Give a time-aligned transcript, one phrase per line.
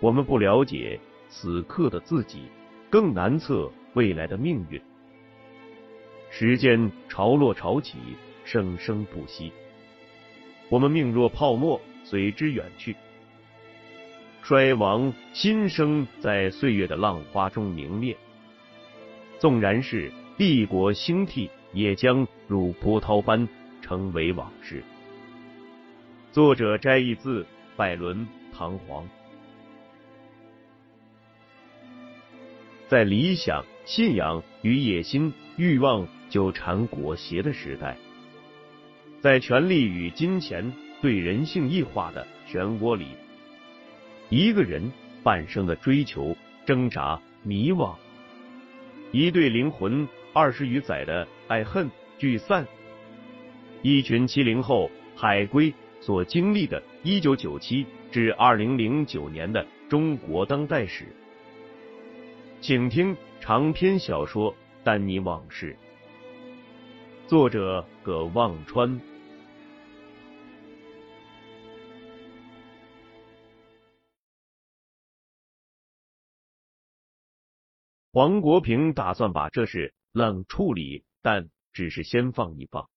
[0.00, 0.98] 我们不了解
[1.28, 2.42] 此刻的自己，
[2.88, 4.80] 更难测未来的命运。
[6.30, 7.98] 时间潮落潮起，
[8.44, 9.52] 生生不息。
[10.68, 12.94] 我们命若泡沫，随之远去。
[14.42, 18.16] 衰亡新生在岁月的浪花中明灭。
[19.38, 23.48] 纵然是帝国兴替，也将如波涛般
[23.82, 24.82] 成为往事。
[26.30, 27.44] 作者摘译自
[27.76, 28.16] 拜伦
[28.56, 29.02] 《唐璜》。
[32.88, 37.96] 在理想、信仰与野心、欲望纠缠裹挟的时代，
[39.20, 43.08] 在权力与金钱对人性异化的漩涡里，
[44.30, 44.90] 一个人
[45.22, 47.94] 半生的追求、挣扎、迷惘，
[49.12, 52.66] 一对灵魂二十余载的爱恨聚散，
[53.82, 55.72] 一群七零后海归。
[56.00, 61.06] 所经历的1997至2009年的中国当代史，
[62.60, 65.76] 请听长篇小说《丹尼往事》，
[67.28, 69.00] 作者葛望川。
[78.12, 82.90] 黄国平打算把这事冷处理，但只是先放一放。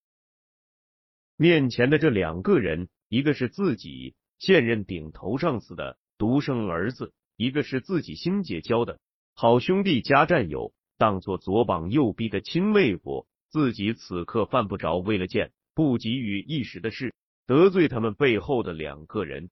[1.38, 9.00] 面前的这两个人，一个是自己现任顶头上司的独生儿子，一个是自己新结交的
[9.34, 13.28] 好兄弟加战友，当做左膀右臂的亲妹夫。
[13.50, 17.14] 自己此刻犯不着为了件不急于一时的事
[17.46, 19.50] 得罪他们背后的两个人。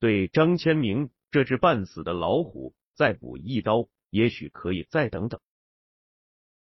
[0.00, 5.38] 对张千明这只半死的老虎，再补一刀，也许可以再等等。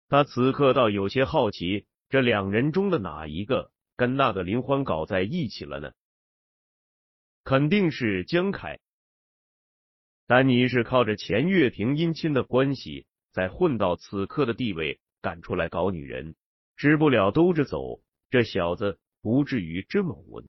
[0.08, 1.86] 他此刻倒有些好奇。
[2.08, 5.92] 这两人中的哪一个跟那个林欢搞在一起了呢？
[7.42, 8.78] 肯定是江凯。
[10.26, 16.34] 丹尼是靠着钱月平姻亲的关系，才混到此刻的地位，敢出来搞女人，
[16.76, 18.00] 吃不了兜着走。
[18.28, 20.48] 这小子不至于这么混。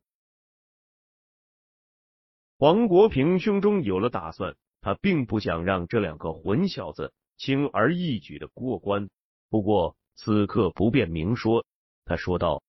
[2.58, 9.10] 黄国平胸中有了打算，他并不想让这两个混小子轻而易举的过关。
[9.50, 9.96] 不过。
[10.20, 11.64] 此刻不便明说，
[12.04, 12.64] 他说道：“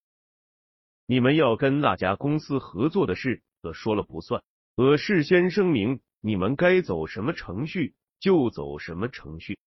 [1.09, 4.43] 你们要跟那家公司合作的事，我说了不算。
[4.77, 9.59] 我事先声明，你们该走什么程序就走什么程序。”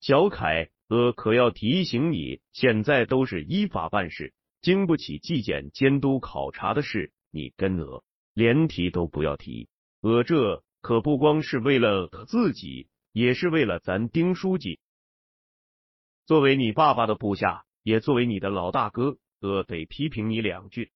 [0.00, 8.04] 小凯，呃可要提醒你，现在都是依法办事，经不起纪检监督考察的事，你跟我
[8.34, 9.68] 连提都不要提。
[10.00, 14.78] 我这可不光是为了自己，也是为了咱丁书记。
[16.26, 20.92] 作为你爸爸的部下，也作为你的老大哥，我得批评你两句。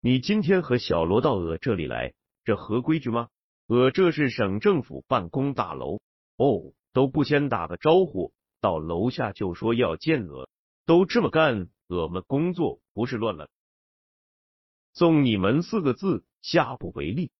[0.00, 2.12] 你今天和小罗到我这里来，
[2.44, 3.28] 这合规矩吗？
[3.66, 6.00] 我这是省政府办公大楼，
[6.36, 10.48] 哦，都不先打个招呼，到楼下就说要见我，
[10.86, 13.48] 都这么干，我们工作不是乱了？
[14.92, 17.32] 送你们四个字，下不为例。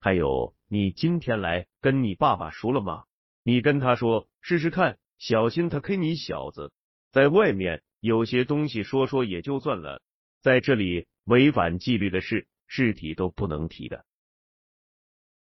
[0.00, 3.04] 还有，你今天来跟你爸爸说了吗？
[3.42, 4.98] 你跟他说试试看。
[5.18, 6.72] 小心他 K 你小子，
[7.12, 10.00] 在外面有些东西说说也就算了，
[10.40, 14.06] 在这里违反纪律的事，尸体都不能提的。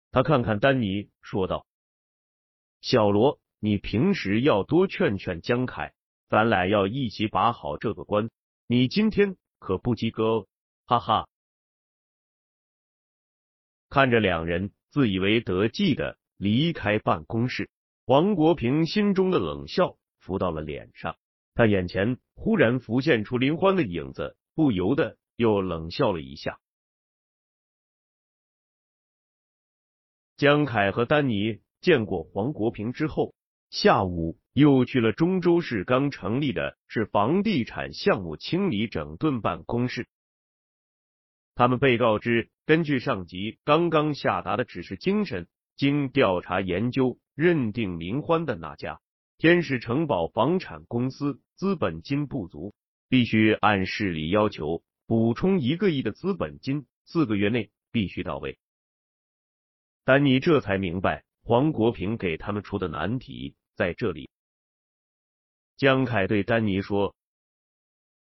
[0.10, 1.68] 他看看丹尼，说道
[2.82, 5.94] ：“小罗，你平时要多劝劝江凯，
[6.28, 8.32] 咱俩要一起把好这个关。
[8.66, 10.48] 你今天可不及格，
[10.88, 11.30] 哈哈。”
[13.90, 17.70] 看着两人自以为得计的离开办公室。
[18.06, 21.16] 王国平心中的冷笑浮到了脸上，
[21.54, 26.60] 他眼前忽然浮现出林欢的影子，不由得又冷笑了一下。
[30.40, 33.36] 江凯和丹尼见过黄国平之后，
[33.72, 40.08] 下午又去了中州市刚成立的市房地产项目清理整顿办公室。
[41.56, 47.19] 他们被告知，根据上级刚刚下达的指示精神，经调查研究。
[47.36, 49.00] 认定林欢的那家
[49.38, 52.74] 天使城堡房产公司资本金不足，
[53.08, 58.58] 必须按市里要求补充一个亿的资本金，四个月内必须到位。
[60.04, 64.30] 丹尼这才明白黄国平给他们出的难题在这里。
[65.78, 67.16] 江凯对丹尼说：“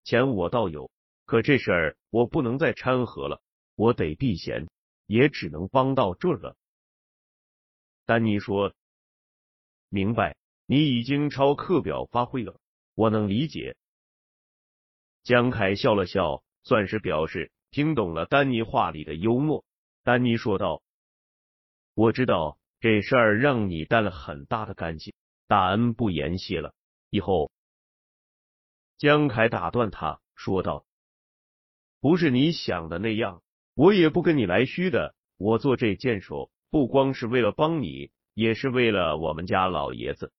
[0.03, 0.91] 钱我倒有，
[1.25, 3.41] 可这事儿我不能再掺和了，
[3.75, 4.67] 我得避嫌，
[5.07, 6.55] 也只能帮到这了。”
[8.05, 8.73] 丹尼说。
[9.91, 10.37] 明白，
[10.67, 12.59] 你已经超课表发挥了，
[12.93, 13.75] 我能理解。
[15.23, 19.65] 江凯笑了笑，算是表示听懂了丹尼话里的幽默。
[20.03, 20.83] 丹尼说道
[21.99, 25.13] ：“我知道这事儿让你担了很大的干系，
[25.47, 26.73] 大恩不言谢了。
[27.09, 27.51] 以后。”
[28.97, 30.85] 江凯打断他说道
[31.99, 33.43] ：“不是你想的那样，
[33.73, 35.13] 我也不跟你来虚的。
[35.35, 40.31] 我做这剑手，不光是为了帮你，也是为了我们家老爷子。”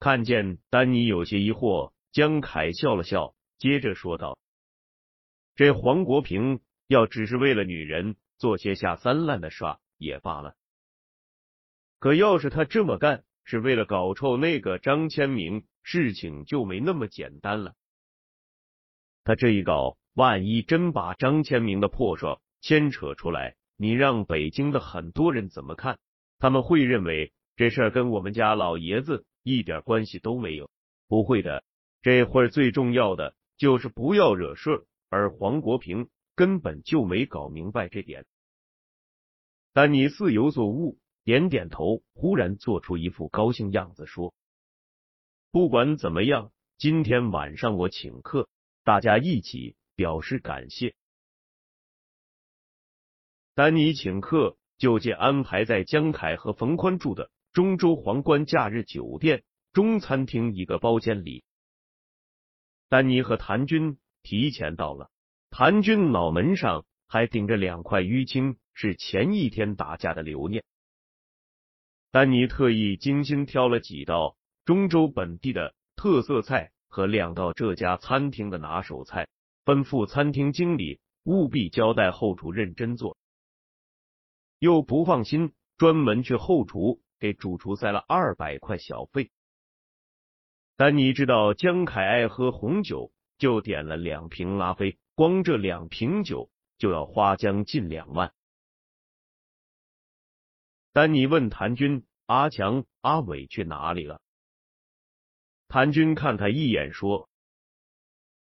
[0.00, 4.36] 看见丹尼有些疑惑，江凯笑了笑，接着说道
[5.54, 9.64] ：“这黄国平要只是为了女人做些下三滥的事
[9.98, 10.54] 也罢了，
[11.98, 17.74] 可要是他这么干是为了搞臭那个张千明，事情就没那么简单了。
[19.24, 22.26] 他这一搞，万一真把张千明的破事
[22.60, 25.98] 牵扯出来，你让北京的很多人怎么看？
[26.38, 30.68] 他们会认为这事儿跟我们家老爷子。”一点关系都没有，
[31.06, 31.62] 不会的。
[32.02, 38.24] 这会儿最重要的就是不要惹事儿，而黄国平根本就没搞明白这点。
[39.72, 44.32] 丹尼似有所悟，点点头，忽然做出一副高兴样子，说
[45.50, 48.48] ：“不管怎么样，今天晚上我请客，
[48.84, 50.94] 大家一起表示感谢。”
[53.54, 57.30] 丹尼请客，就借安排在江凯和冯宽住的。
[57.52, 59.42] 中州皇冠假日酒店
[59.72, 61.42] 中餐厅一个包间里，
[62.90, 65.10] 丹尼和谭军提前到了。
[65.50, 70.64] 谭军脑门上还顶着两块淤青，是前一天打架的留念。
[72.10, 79.28] 丹尼特意精心挑了几道中州本地的特色菜和两道这家餐厅的拿手菜，
[79.64, 83.16] 吩咐餐厅经理务必交代后厨认真做，
[84.58, 87.00] 又不放心，专门去后厨。
[87.18, 89.30] 给主厨塞了二百块小费，
[90.76, 98.34] 但你知道江凯爱喝红酒，就点了两瓶拉菲，光这两瓶酒就要花将近两万。
[100.92, 104.20] 丹尼问谭军：“阿强、阿伟去哪里了？”
[105.68, 107.30] 谭军看他一眼，说：“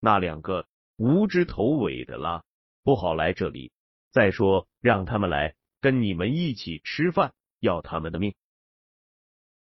[0.01, 0.67] 那两个
[0.97, 2.45] 无知头尾的啦，
[2.83, 3.71] 不好来这里。
[4.11, 8.35] 再说，让他们来跟你们一起吃饭，要他们的命。”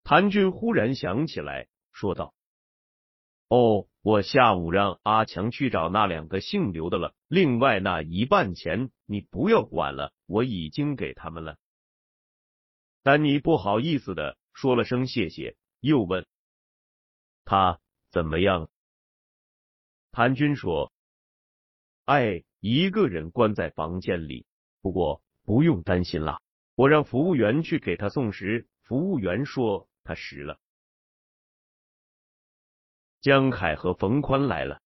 [0.06, 2.34] 谭军忽然想起来，说道
[3.50, 7.16] ：“哦，我下午让阿强去找那两个姓刘的了。
[7.28, 11.58] 另外那一半钱你不要管了，我已经给他们了。”
[13.02, 16.28] 丹尼不好意思的说了声谢谢，又问
[17.46, 17.80] ：“他
[18.12, 18.70] 怎么样？”
[20.14, 20.94] 谭军说
[22.06, 24.46] ：“哎，一个人关在房间里，
[24.84, 26.44] 不过不用担心啦，
[26.76, 29.90] 我让服务员去给他送食。”服务员说。
[30.04, 30.60] 他实了。
[33.26, 34.84] 江凯和冯宽来了。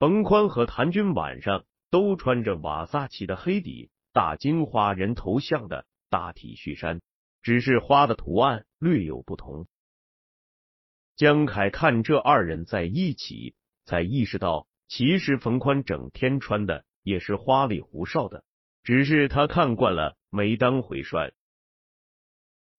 [0.00, 7.00] 冯宽和谭军晚上都穿着瓦萨奇的黑底大金花人头像的大 T 恤衫，
[7.40, 9.68] 只是花的图案略有不同。
[11.14, 13.54] 江凯看这二人在一起，
[13.84, 18.42] 才意识到，其实冯宽整天穿的也是花里胡哨的，
[18.82, 21.32] 只是他看惯了，没当回事。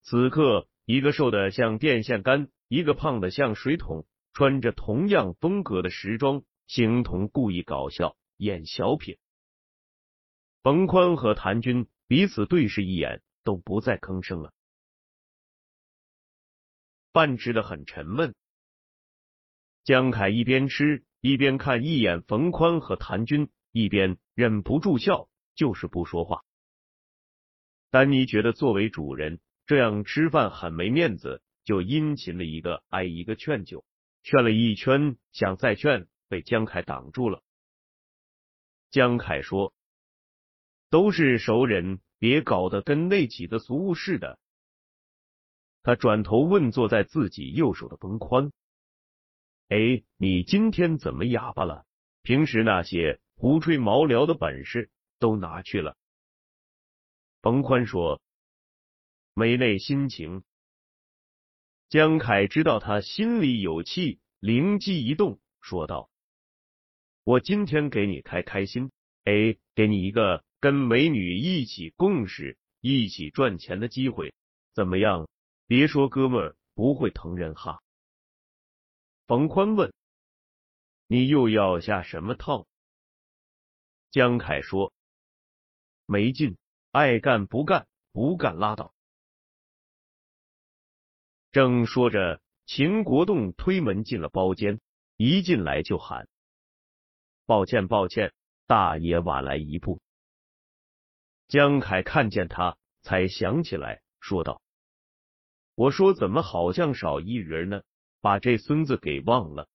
[0.02, 0.68] 此刻。
[0.86, 9.18] 一个瘦的像电线杆，一个胖的像水桶，穿着同样风格的时装，形同故意搞笑演小品。
[10.64, 14.54] 冯宽和谭军彼此对视一眼，都不再吭声了。
[17.12, 18.36] 饭吃的很沉闷，
[19.84, 26.44] 江凯一边吃一边看一眼冯宽和谭军，一边忍不住笑，就是不说话。
[27.90, 29.40] 丹尼觉得作为主人。
[29.66, 33.86] 这样吃饭很没面子，就殷勤了一个挨一个劝酒，
[34.24, 37.44] 劝了一圈，想再劝，被江凯挡住了。
[38.92, 39.74] 江凯说
[40.90, 44.40] ：“都是熟人，别搞得跟那几个俗物似的。”
[45.84, 48.52] 他转头问坐在自己右手的冯宽
[49.70, 51.86] ：“哎，你今天怎么哑巴了？
[52.22, 55.98] 平时那些胡吹毛聊的本事都拿去了？”
[57.42, 58.22] 冯宽说。
[59.36, 60.44] 没那心情。
[61.90, 66.12] 江凯知道他心里有气，灵机一动，说道
[67.26, 68.92] ：“我今天给你开开心，
[69.24, 74.36] 哎，给你一个跟美女一起共事、一起赚钱的机会，
[74.76, 75.28] 怎么样？
[75.66, 77.82] 别说哥们儿不会疼人哈。”
[79.26, 79.92] 冯宽问
[81.10, 82.68] ：“你又要下什么套？”
[84.12, 84.94] 江凯说
[86.06, 86.56] ：“没劲，
[86.92, 88.94] 爱干不干，不干拉倒。”
[91.52, 94.80] 正说着，秦国栋推门进了包间，
[95.18, 96.30] 一进来就喊
[97.48, 98.34] ：“抱歉，抱歉，
[98.68, 100.00] 大爷晚来一步。
[101.48, 104.62] 江凯看见他，才想起来，说道
[105.74, 107.82] ：“我说怎么好像少一人呢？
[108.22, 109.68] 把这孙子给忘了。”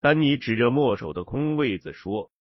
[0.00, 2.32] 丹尼指着墨守的空位子说：“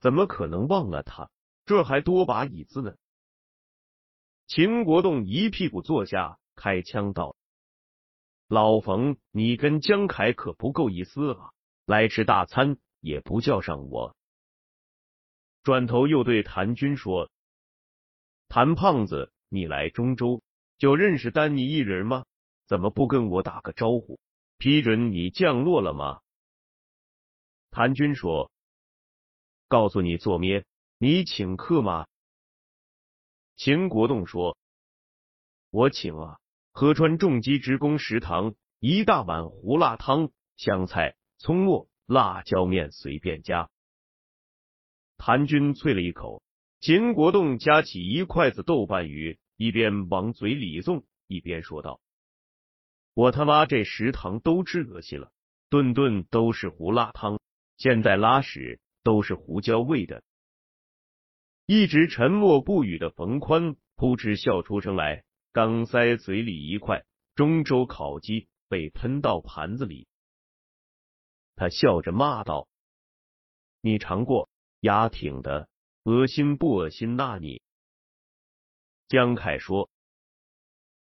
[0.00, 1.30] 怎么可能忘了他？
[1.64, 2.94] 这还多把椅子呢。”
[4.46, 7.36] 秦国栋一屁股坐下，开枪道
[8.48, 11.52] ：“老冯，你跟江凯可不够意思啊！
[11.84, 14.16] 来吃大餐也不叫上我。”
[15.62, 17.30] 转头又对谭军说
[18.48, 20.42] ：“谭胖子，你来中州
[20.78, 22.24] 就认识丹尼一人吗？
[22.66, 24.18] 怎么不跟我打个招呼？
[24.58, 26.20] 批准你降落了吗？”
[27.70, 28.50] 谭军说
[29.68, 30.64] ：“告诉你做咩？
[30.98, 32.06] 你请客吗？”
[33.56, 34.56] 秦国栋说
[35.70, 36.38] ：“我请啊，
[36.76, 43.70] 河川重机职工食堂一大碗胡辣汤，香菜、葱末、辣椒面随便加。”
[45.16, 46.42] 谭军啐了一口，
[46.80, 52.00] 秦国栋夹起一筷子豆瓣鱼，一边往嘴里送，一边说道
[53.14, 55.30] ：“我他妈这食堂都吃恶心了，
[55.70, 57.38] 顿顿都是胡辣汤。”
[57.78, 60.24] 现在拉屎都是胡椒味的。
[61.66, 65.22] 一直沉默不语的冯宽扑哧笑出声来，
[65.54, 67.06] 刚塞嘴里一块
[67.36, 70.08] 中州烤鸡被喷到盘子里，
[71.54, 72.66] 他笑着骂道
[73.80, 75.68] ：“你尝过，牙挺的，
[76.02, 77.14] 恶心不恶心？
[77.14, 77.62] 那你？”
[79.06, 79.88] 江凯说：“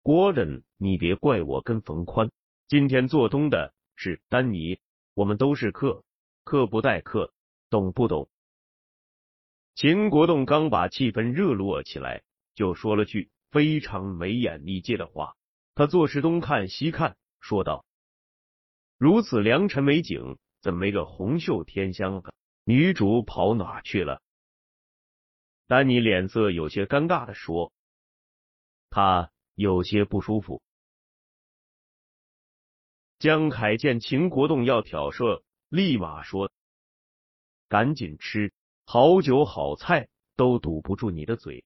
[0.03, 2.33] 国人，你别怪我跟冯宽，
[2.67, 4.81] 今天做东的是丹尼，
[5.15, 6.03] 我们都是客。”
[6.43, 7.33] 客不待客，
[7.69, 8.29] 懂不懂？
[9.77, 12.25] 秦国栋刚把气氛热络起来，
[12.57, 15.37] 就说了句非常没眼力见的话。
[15.75, 17.85] 他做事东看西看，说道
[18.99, 22.35] ：“如此良辰美景，怎没个红袖添香的？
[22.65, 24.23] 女主跑哪去了？”
[25.67, 27.73] 丹尼脸色有些尴尬的说
[28.91, 30.63] ：“他有些不舒服。”
[33.19, 35.43] 江凯见秦国栋要挑射。
[35.69, 36.51] 立马说
[37.69, 38.53] ：“赶紧吃，
[38.87, 41.65] 好酒好菜都堵不住你的嘴。”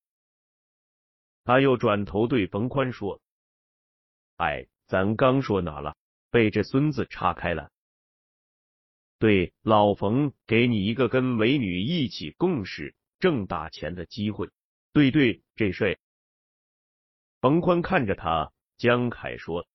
[1.44, 3.20] 他又转头对冯宽说
[4.36, 5.94] ：“哎，咱刚说哪了？
[6.30, 7.70] 被这孙子岔开了。
[9.18, 14.50] 对，老冯给你一个跟美女一起共事挣大钱的机会。
[14.92, 15.98] 对对，这事。”
[17.40, 19.66] 冯宽看着他，江凯说：“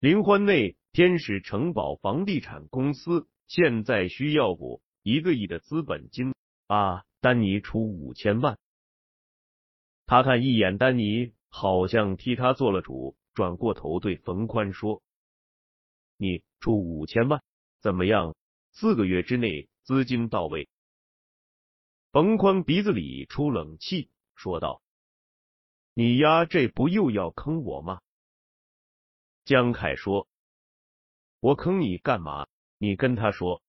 [0.00, 6.32] 林欢内。”天使城堡房地产公司现在需要补一个亿的资本金
[6.68, 7.02] 啊！
[7.20, 8.56] 丹尼出五千万。
[10.06, 15.02] 他看一眼丹尼，好像替他做了主，转过头对冯宽说
[16.18, 17.42] ：“你出五千万，
[17.80, 18.34] 怎么样？
[18.72, 20.68] 四个月之内资金到位。”
[22.12, 24.82] 冯宽鼻子里出冷气，说道
[25.94, 28.00] ：“你丫这不又要坑我吗？”
[29.44, 30.28] 江凯说。
[31.40, 32.46] 我坑你干嘛？
[32.78, 33.62] 你跟他说。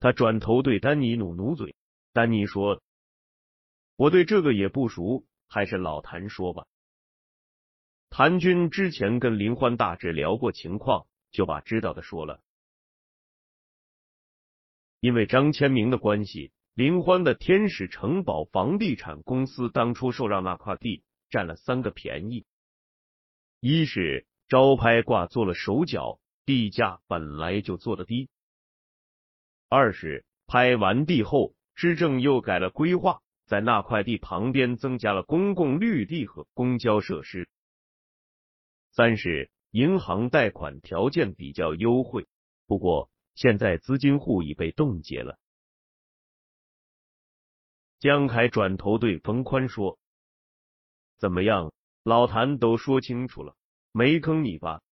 [0.00, 1.74] 他转头对丹尼努努嘴。
[2.12, 2.82] 丹尼说
[3.96, 6.66] ：“我对这个也不熟，还是老谭说吧。”
[8.10, 12.40] 谭军之前跟林欢大致聊过情况，就把知道的说了。
[15.00, 22.46] 因为张千明的关系，林欢的天使城堡房地产公司当初受让那块地，占了三个便宜：
[23.60, 26.20] 一是招拍挂做了手脚。
[26.44, 28.28] 地价本来就做的低。
[29.68, 37.48] 二是拍完地后，市政又改了规划，在那块地旁边增加了公共绿地和公交设施。
[38.90, 42.26] 三是银行贷款条件比较优惠，
[42.66, 45.38] 不过现在资金户已被冻结了。
[47.98, 49.98] 江凯转头对冯宽说
[51.16, 51.72] ：“怎么样，
[52.02, 53.54] 老谭都说清楚了，
[53.92, 54.82] 没坑你吧？”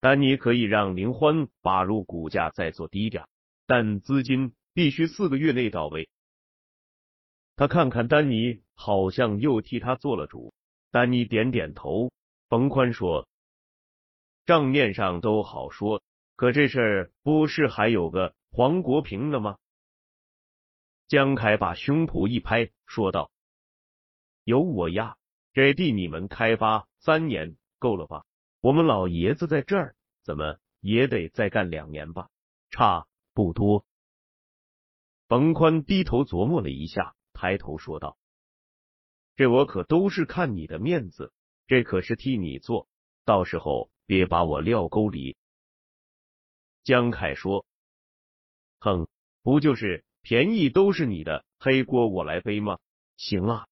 [0.00, 3.26] 但你可以让林欢把入股价再做低点，
[3.66, 6.08] 但资金必须四个月内到位。
[7.58, 10.54] 他看看丹尼，好像又替他做了主。
[10.92, 12.12] 丹尼点点头。
[12.48, 13.26] 冯宽说
[14.46, 16.00] ：“账面上都好说，
[16.36, 19.58] 可这事儿不是还有个黄国平的吗？”
[21.08, 23.32] 江凯把胸脯一拍，说道
[24.44, 25.16] ：“有我呀，
[25.52, 28.24] 这地你们开发三年够了吧？”
[28.62, 32.28] 我们老爷子在这儿，怎么也得再干两年吧？
[32.70, 33.84] 差不多。
[35.26, 38.18] 冯宽低头琢磨了一下，抬头说道
[39.36, 41.32] ：“这我可都是看你的面子，
[41.68, 42.88] 这可是替你做，
[43.24, 45.36] 到时候别把我撂沟里。”
[46.82, 47.64] 江凯说
[48.80, 49.06] ：“哼，
[49.42, 52.80] 不就是便宜都是你的，黑锅我来背吗？
[53.16, 53.68] 行啊。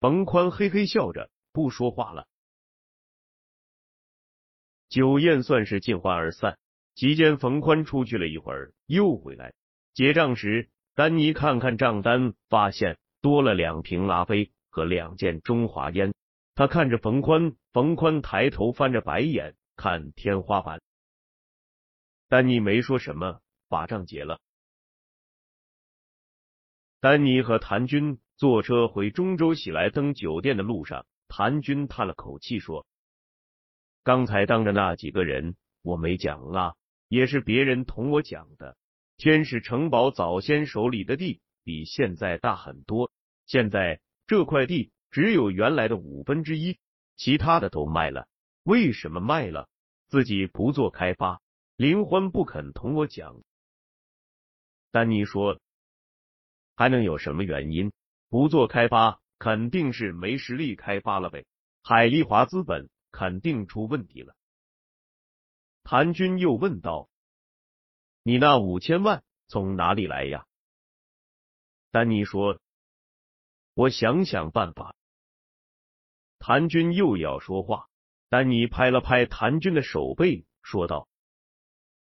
[0.00, 2.26] 冯宽嘿嘿笑着不说话了。
[4.88, 6.58] 酒宴算是尽欢而散。
[6.96, 9.54] 期间，冯宽出去了一会儿，又回来
[9.94, 16.14] 结账时，丹尼看看账单，发现多了两瓶拉菲和两件中华烟。
[16.54, 20.80] 他看着冯宽，冯宽抬头翻着白眼看天花板。
[22.28, 24.40] 丹尼没说什么，把账结了。
[26.98, 32.86] 丹尼和谭军坐车回中州喜来登酒店的路上，谭军叹了口气说
[34.02, 36.74] ：“刚才当着那几个人，我没讲啊。”
[37.08, 38.78] 也是别人同我讲的，
[39.16, 43.10] 天使城堡早先手里的地比现在大很多，
[43.46, 46.78] 现在这块地只有原来的五分之一，
[47.16, 48.28] 其他的都卖了。
[48.62, 49.68] 为什么卖了？
[50.08, 51.40] 自己不做开发？
[51.76, 53.42] 林欢不肯同我讲。
[54.90, 55.60] 丹尼说，
[56.74, 57.92] 还能有什么原因？
[58.28, 61.46] 不做开发，肯定是没实力开发了呗。
[61.82, 64.34] 海利华资本肯定出问题了。
[65.84, 67.08] 谭军又问道
[68.26, 70.46] ：“你那五千万从哪里来呀？”
[71.92, 72.58] 丹尼说
[73.72, 74.96] ：“我想想办法。”
[76.40, 77.86] 谭军又要说话，
[78.28, 81.06] 丹尼拍了拍谭军的手背，说道：“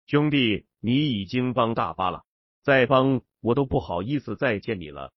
[0.07, 2.25] 兄弟，你已经帮大发了，
[2.63, 5.13] 再帮我都不好意思再见你了。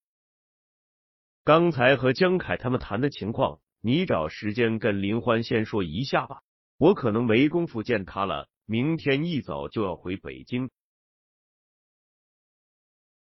[1.43, 6.43] 刚才和江凯他们谈的情况，你找时间跟林欢先说一下吧。”
[6.77, 10.69] 我可能没工夫见他了，明天一早就要回北京。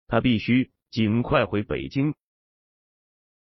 [0.09, 2.15] 他必须尽快回北京，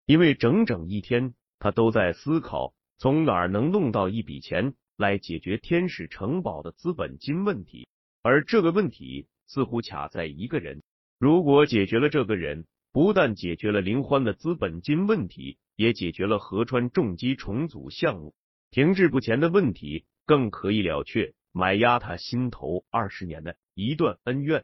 [0.05, 7.88] 因为整整一天他都在思考从哪儿能弄到一笔钱来解决天使城堡的资本金问题，
[8.22, 10.83] 而这个问题似乎卡在一个人。
[11.20, 18.35] 如果解决了这个人，不但解决了林欢的资本金问题，也解决了河川重机重组项目。
[18.70, 24.63] 停滞不前的问题，更可以了却埋压他心头二十年的一段恩怨。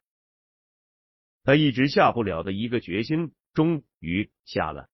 [1.44, 4.90] 他一直下不了的一个决心，终于下了。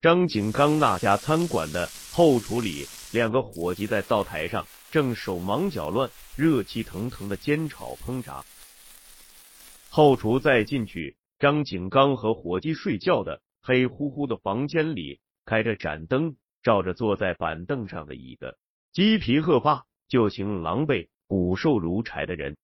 [0.00, 8.44] 张景刚那家餐馆的后厨里，两个伙计在灶台上正手忙脚乱、热气腾腾的煎炒烹炸。
[9.88, 15.20] 后厨再进去张景刚和伙计睡觉的黑乎乎的房间里。
[15.48, 18.58] 开着盏灯，照着坐在板凳上的一个
[18.92, 22.56] 鸡皮鹤发、旧情狼狈、骨瘦如柴的人。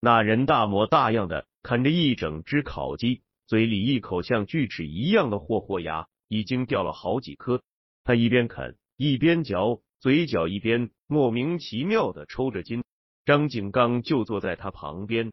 [0.00, 7.62] 那人大模大样的啃着一整只烤鸡，嘴里一口像锯齿一样的霍霍牙已经掉了好几颗。
[8.04, 12.84] 他一边啃一边嚼，嘴角一边莫名其妙的抽着筋。
[13.24, 15.32] 张景刚就坐在他旁边。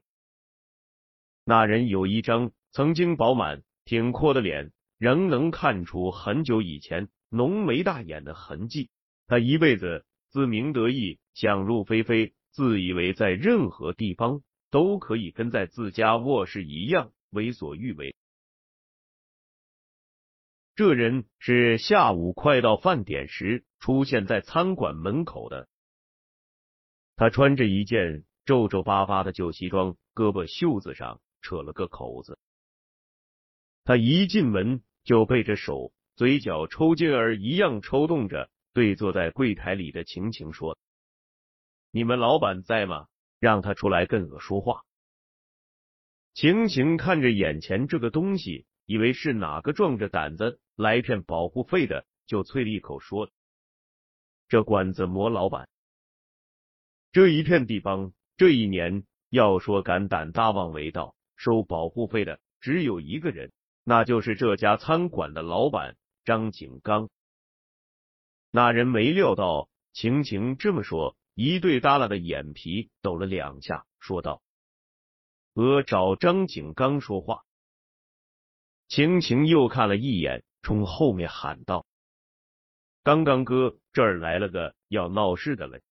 [1.43, 4.71] 那人有一张曾经饱满挺阔的脸。
[4.97, 8.89] 仍能看出很久以前浓眉大眼的痕迹。
[9.27, 14.41] 他一辈子自鸣得意，想入非非，自以为在任何地方
[14.75, 18.13] 都可以跟在自家卧室一样为所欲为。
[20.75, 25.69] 这人是下午快到饭点时出现在餐馆门口的。
[27.15, 32.37] 他穿着一件皱皱巴巴的旧西装，胳膊袖子上扯了个口子。
[33.85, 40.77] 他一进门就背着手，嘴角抽筋儿一样抽动着，对坐在柜台里的晴晴说
[41.91, 43.07] ：“你们老板在吗？
[43.45, 44.81] 让他出来跟我说话。”
[46.33, 53.29] 晴晴看着眼前这个东西，以为是哪个壮着胆子来骗保护费的，就啐了一口说
[54.49, 55.69] ：“这馆子磨老板，
[57.11, 63.51] 这一片地方，这一年要说敢胆大妄为到收保护费的，只有一个人。”
[63.87, 67.07] 那就是这家餐馆的老板张景刚。
[68.49, 74.41] 那人没料到晴晴这么说，一对耷拉的眼皮抖了两下，说道
[75.51, 77.43] ：“我找张景刚说话。”
[78.87, 81.85] 晴晴又看了一眼，冲后面喊道
[83.03, 85.81] ：“刚刚哥，这儿来了个要闹事的嘞！”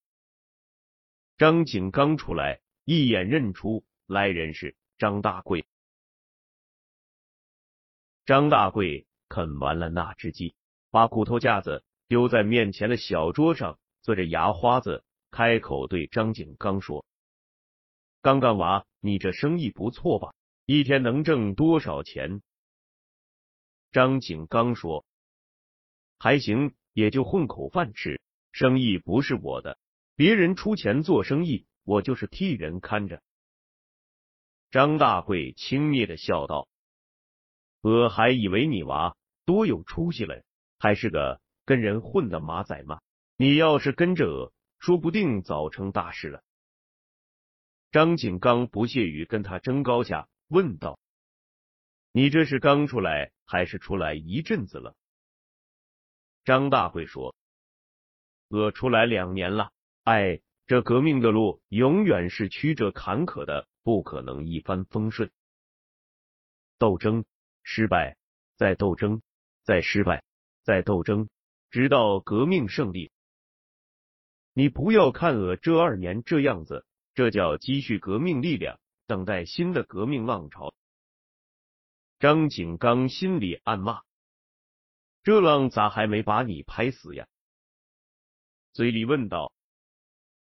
[1.37, 5.67] 张景刚出来，一眼认出来人是张大贵。
[8.25, 10.55] 张大贵啃完了那只鸡，
[10.91, 17.05] 把骨头架子丢在面前的小桌上，嘬着牙花子，开口对张景刚说
[18.23, 20.33] ：“刚刚娃，你这生意不错吧？
[20.65, 22.41] 一天能挣多少钱？”
[23.91, 25.05] 张景刚说
[26.21, 28.21] ：“还行，也就混口饭吃，
[28.53, 29.77] 生意不是我的。”
[30.15, 33.21] 别人出钱做生意，我就是替人看着。
[34.71, 36.69] 张大贵轻蔑的笑道
[37.83, 40.45] ：“我还以为你娃多有出息嘞，
[40.79, 43.01] 还是个跟人混的马仔嘛。
[43.37, 44.53] 你要是跟着，
[44.85, 46.43] 说不定早成大事了。”
[47.91, 50.99] 张景刚不屑于跟他争高下，问道
[52.13, 54.95] ：“你这是刚出来，还是出来一阵子了？”
[56.45, 57.35] 张大贵说
[58.49, 59.73] ：“我出来两年了。
[60.03, 65.31] 哎，这革命的路永远是曲折坎坷的。”不可能一帆风顺，
[66.79, 67.27] 斗争
[67.63, 68.17] 失败，
[68.57, 69.21] 再斗争，
[69.63, 70.25] 再失败，
[70.63, 71.29] 再斗争，
[71.71, 73.13] 直到革命胜利。
[74.57, 80.73] 你不要看我这二年这样子，这叫积蓄革命力量，等待新的革命浪潮。
[82.21, 84.03] 张景刚心里暗骂：
[85.25, 87.27] 这浪咋还没把你拍死呀？
[88.73, 89.53] 嘴里问道：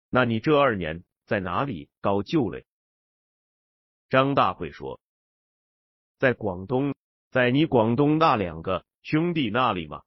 [0.08, 2.66] 那你这二年在哪里搞旧嘞？
[4.08, 4.98] 张大贵说
[6.18, 6.94] ：“在广东，
[7.30, 10.02] 在你广东那两个兄弟那里吗？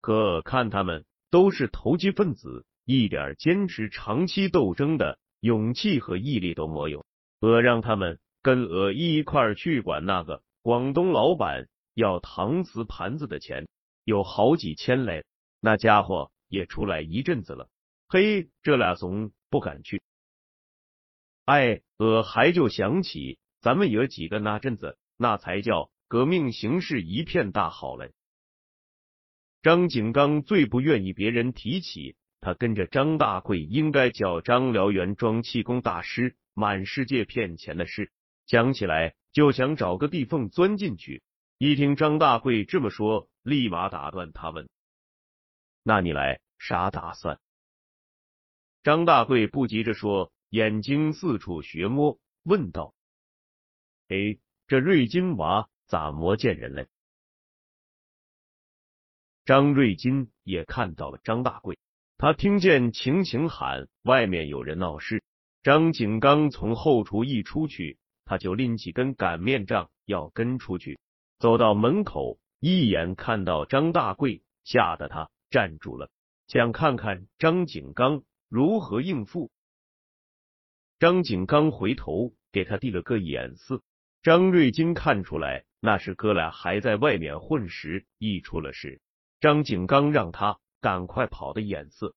[0.00, 7.04] 可看他们都是投机分子，一点坚持长期斗争的勇气和毅力都没有。
[7.40, 13.68] 我让他们跟我一块去管那个广东老板要搪瓷盘子的钱，
[14.04, 15.24] 有好几千嘞。
[15.60, 17.68] 那家伙也出来一阵子了，
[18.08, 20.02] 嘿，这俩怂不敢去。”
[21.44, 28.12] 哎，我还就想起咱们有几个那阵子，那才叫革命形势一片大好嘞。
[29.62, 38.12] 张景刚最不愿意别人提起他跟着张大贵应该叫张辽原装气功大师满世界骗钱的事，
[38.46, 41.22] 讲起来就想找个地缝钻进去。
[41.58, 44.68] 一听张大贵这么说，立马打断他问
[45.82, 47.40] ：“那你来啥打算？”
[48.84, 50.32] 张大贵不急着说。
[50.50, 52.94] 眼睛四处寻摸，问道
[54.08, 56.88] ：“哎，这瑞金娃咋没见人嘞？”
[59.48, 61.78] 张瑞金也看到了张大贵，
[62.18, 65.22] 他听见晴晴喊外面有人闹事。
[65.62, 70.98] 张景刚从后厨一出去，他就拎起根擀面杖要跟出去。
[71.38, 76.10] 走到门口，一眼看到张大贵，吓得他站住了，
[76.46, 79.50] 想看看张景刚如何应付。
[80.98, 83.80] 张景刚回头给他递了个眼色，
[84.22, 89.00] 张瑞金看出来那是哥俩还在外面混时一出了事，
[89.40, 92.14] 张景刚让他赶快跑的眼色，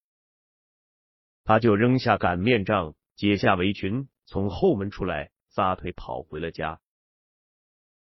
[1.43, 6.79] 他就扔下擀面杖，解下围裙，从后门出来，撒腿跑回了家。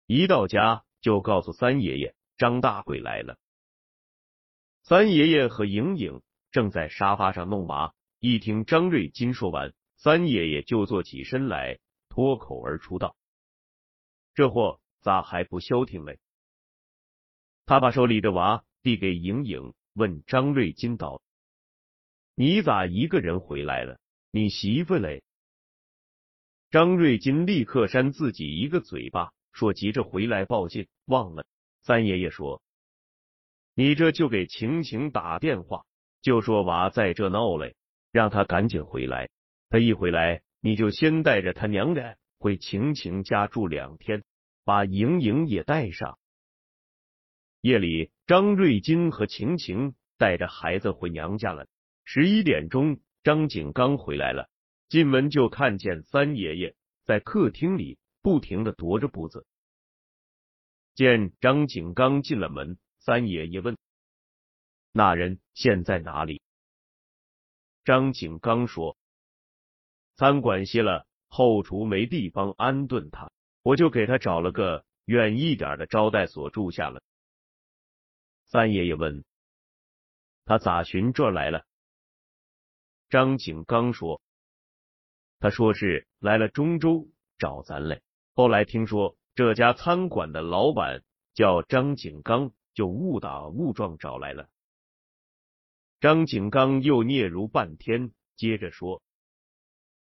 [0.06, 3.38] 一到家就告诉三爷爷张大贵来了，
[4.82, 9.74] 三爷爷和莹莹正在沙发上弄麻，一听张瑞金说完。
[9.96, 11.78] 三爷爷就坐起身来，
[12.10, 13.16] 脱口而出道
[14.34, 16.18] ：“这货咋还不消停嘞？”
[17.64, 21.22] 他把手里的娃递给莹莹，问张瑞金道
[22.36, 23.98] ：“你咋一个人回来了？
[24.30, 25.22] 你媳妇嘞？”
[26.70, 31.46] 张瑞金立刻扇自己一个嘴巴，说：“急着回来报信，忘了。”
[31.80, 32.62] 三爷爷说
[33.74, 35.86] ：“你这就给晴晴打电话，
[36.20, 37.74] 就说娃在这闹嘞，
[38.12, 39.30] 让他赶紧回来。”
[39.70, 44.24] 他一回来，你就先带着他娘俩回晴晴家住两天，
[44.62, 46.18] 把莹莹也带上。
[47.64, 51.66] 夜里，张瑞金和晴晴带着孩子回娘家了。
[52.04, 54.50] 十一点钟，张景刚回来了，
[54.90, 59.46] 进门就看见三爷爷在客厅里不停的踱着步子。
[60.94, 63.78] 见张景刚进了门，三爷爷问
[64.92, 66.42] ：“那人现在哪里？”
[67.82, 68.98] 张景刚说。
[70.16, 77.00] 餐馆歇了，后厨没地方安顿他，我就给他找了个远一点的招待所住下了。
[78.54, 79.24] 三爷爷问
[80.46, 81.64] ：“他咋寻这来了？”
[83.10, 84.22] 张景刚说
[85.40, 88.00] ：“他说是来了中州找咱嘞，
[88.32, 94.48] 后来听说这家餐馆的老板叫张景刚，就误打误撞找来了。”
[95.98, 99.02] 张景刚又嗫嚅半天，接着说。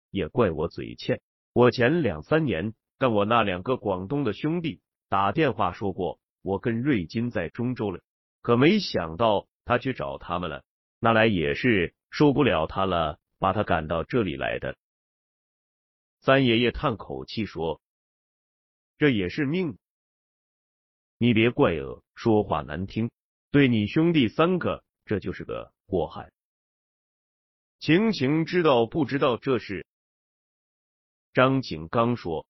[0.09, 1.21] 也怪我嘴欠，
[1.53, 8.01] 我前两三年跟我那两个广东的兄弟打电话说过，我跟瑞金在中州了，
[8.41, 10.63] 可没想到他去找他们了，
[10.99, 14.77] 那来也是受不了他了，把他赶到这里来的。
[16.21, 17.81] 三爷爷叹口气说
[18.97, 19.77] ：“这也是命，
[21.17, 23.09] 你别怪我说话难听，
[23.51, 26.31] 对你兄弟三个，这就是个祸害。”
[27.79, 29.85] 晴晴知道不知道这事？
[31.33, 32.45] 张景刚说：“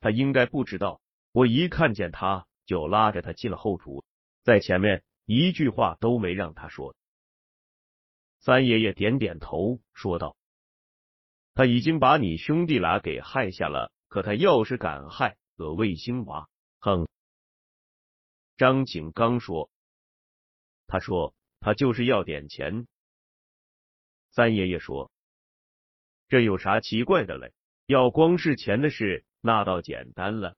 [0.00, 1.00] 他应该不知道。
[1.32, 4.02] 我一看见他，就拉着他进了后厨，
[4.46, 6.94] 在前面一句话都没让他说。”
[8.38, 10.36] 三爷爷点点头，说道
[11.52, 17.08] ：“他已经把你兄弟俩给害下了，可他要是敢害个卫星娃，哼！”
[18.56, 19.68] 张景刚说
[20.86, 22.86] ：“他说他就是要点钱。”
[24.30, 25.10] 三爷爷说
[26.30, 27.52] ：“这有啥奇怪的嘞？
[27.86, 30.56] 要光是钱的事，那倒简单了。”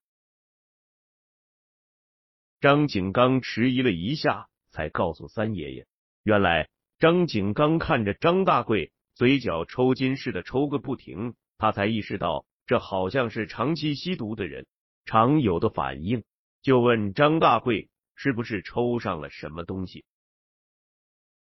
[2.60, 5.86] 张景刚迟疑了一下，才告诉三爷爷
[6.24, 6.68] ：“原来。”
[6.98, 14.66] 张景刚看着张大贵，嘴角抽筋似的抽个不停，他才意识到这好像是长期吸毒的人
[15.04, 16.24] 常有的反应，
[16.60, 20.04] 就问张大贵是不是抽上了什么东西。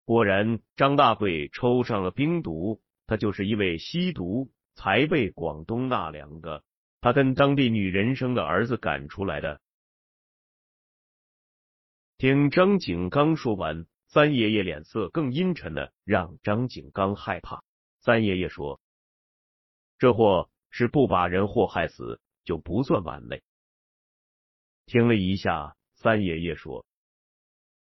[0.06, 6.64] 果然，张大贵抽上了冰毒，他就是因为吸毒才被广东那两个
[7.02, 9.60] 他跟当地女人生的儿子赶出来的。
[12.22, 13.84] 听张景刚说完。
[14.06, 17.64] 三爷爷脸色更阴沉的，让张景刚害怕。
[17.98, 18.80] 三爷爷说
[19.98, 23.42] ：“这货是不把人祸害死，就不算完嘞。”
[24.86, 26.86] 听了一下，三爷爷说：“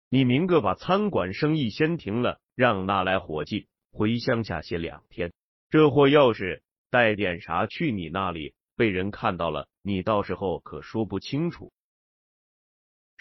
[0.09, 5.35] 你明个把餐馆生意先停了，让那来伙计回乡下歇两天。
[5.69, 11.71] 这货要是带点啥去你那里，被人看到了，你到时候可说不清楚。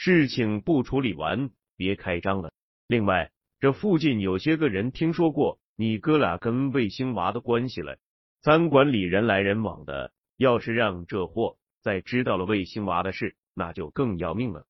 [0.03, 2.51] 事情不处理完，别开张了。”
[2.89, 7.99] 另外，这附近有些个人听说过你哥俩跟卫星娃的关系了。
[8.41, 14.65] 餐馆里人来人往的，要是让这货再知道了卫星娃的事，那就更要命了。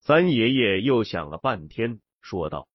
[0.00, 2.68] 三爷爷又想了半天，说道：“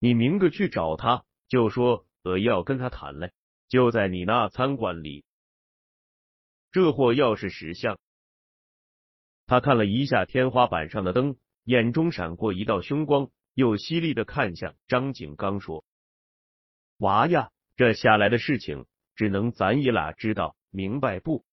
[0.00, 3.30] 你明个去找他，就说我要跟他谈来，
[3.68, 5.24] 就在你那餐馆里。
[6.72, 8.00] 这货要是识相，
[9.50, 11.34] 他看了一下天花板上的灯。”
[11.64, 15.84] 眼中闪过一道凶光，又犀利的看向张景刚，说
[16.98, 18.86] ：“娃呀，这下来的事情
[19.16, 21.44] 只能咱爷俩知道，明白不？”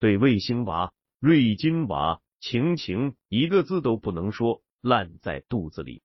[0.00, 6.02] 对卫星娃、瑞金娃、晴晴一个字都不能说，烂在肚子里。